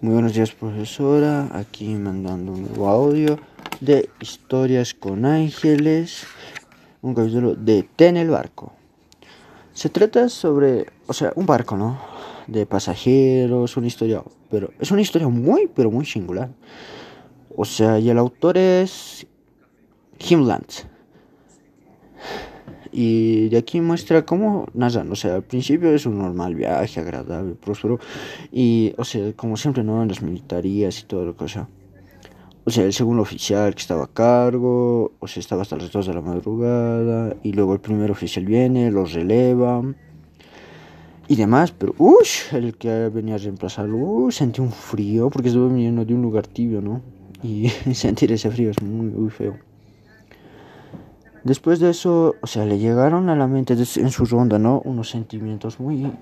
[0.00, 1.48] Muy buenos días, profesora.
[1.52, 3.36] Aquí mandando un nuevo audio
[3.80, 6.24] de Historias con Ángeles,
[7.02, 8.72] un capítulo de Ten el barco.
[9.72, 11.98] Se trata sobre, o sea, un barco, ¿no?
[12.46, 16.50] De pasajeros, una historia, pero es una historia muy, pero muy singular.
[17.56, 19.26] O sea, y el autor es
[20.20, 20.68] Himland.
[22.92, 27.54] Y de aquí muestra cómo narran, o sea, al principio es un normal viaje, agradable,
[27.54, 27.98] próspero,
[28.50, 30.02] y, o sea, como siempre, ¿no?
[30.02, 31.68] En las militarías y todo lo que, o sea,
[32.64, 36.06] o sea, el segundo oficial que estaba a cargo, o sea, estaba hasta las 2
[36.06, 39.82] de la madrugada, y luego el primer oficial viene, los releva,
[41.28, 46.04] y demás, pero, uy, el que venía a reemplazarlo, sentí un frío, porque estaba viniendo
[46.04, 47.02] de un lugar tibio, ¿no?
[47.42, 49.67] Y sentir ese frío es muy, muy feo.
[51.48, 54.82] Después de eso, o sea, le llegaron a la mente en su ronda, ¿no?
[54.84, 56.12] Unos sentimientos muy,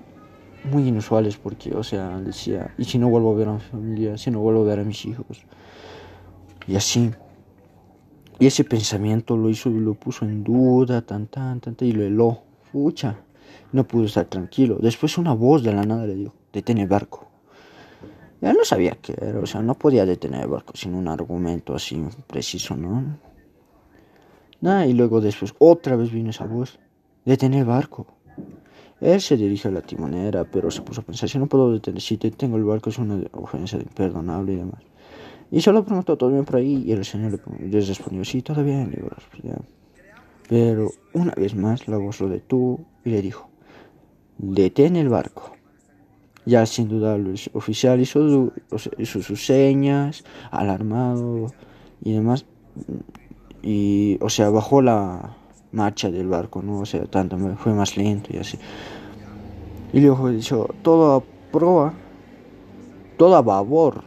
[0.71, 4.17] muy inusuales, porque, o sea, decía, ¿y si no vuelvo a ver a mi familia?
[4.17, 5.43] ¿Si no vuelvo a ver a mis hijos?
[6.65, 7.11] Y así.
[8.39, 12.43] Y ese pensamiento lo hizo, lo puso en duda, tan, tan, tan, y lo heló.
[12.71, 13.17] Fucha.
[13.73, 14.77] No pudo estar tranquilo.
[14.79, 17.27] Después una voz de la nada le dijo, detén el barco.
[18.39, 21.75] Ya no sabía qué era, o sea, no podía detener el barco sin un argumento
[21.75, 23.26] así preciso, ¿no?
[24.61, 26.79] Y luego después otra vez vino esa voz.
[27.25, 28.07] Detener el barco.
[28.99, 32.01] Él se dirige a la timonera, pero se puso a pensar, si no puedo detener,
[32.01, 34.81] si tengo el barco es una ofensa imperdonable y demás.
[35.51, 36.83] Y solo preguntó, ¿todo bien por ahí?
[36.85, 38.91] Y el señor le respondió, sí, todo bien.
[40.49, 43.49] Pero una vez más la voz lo detuvo y le dijo,
[44.37, 45.51] detén el barco.
[46.45, 48.51] Ya sin duda el oficial hizo
[49.05, 51.47] sus señas, alarmado
[52.01, 52.45] y demás
[53.67, 55.35] y, o sea, bajó la
[55.73, 56.79] marcha del barco, ¿no?
[56.79, 58.57] O sea, tanto, fue más lento y así.
[59.91, 61.93] Y luego dijo, todo a proa,
[63.17, 64.05] todo a babor.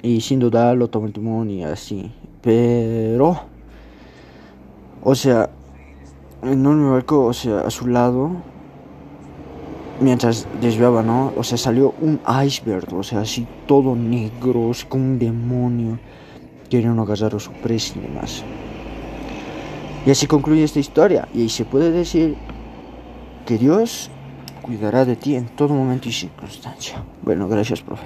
[0.00, 2.10] Y sin duda lo tomó el timón y así.
[2.40, 3.38] Pero,
[5.02, 5.50] o sea,
[6.42, 8.30] en un barco, o sea, a su lado,
[10.00, 11.34] mientras desviaba, ¿no?
[11.36, 15.98] O sea, salió un iceberg, o sea, así todo negro, como un demonio
[16.70, 18.42] queriendo agarrar a presa y demás.
[20.06, 21.28] Y así concluye esta historia.
[21.34, 22.36] Y se puede decir
[23.44, 24.10] que Dios
[24.62, 27.04] cuidará de ti en todo momento y circunstancia.
[27.22, 27.98] Bueno, gracias, profe.